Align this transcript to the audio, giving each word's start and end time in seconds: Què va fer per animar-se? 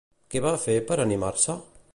Què 0.35 0.41
va 0.45 0.53
fer 0.63 0.79
per 0.89 0.99
animar-se? 1.05 1.61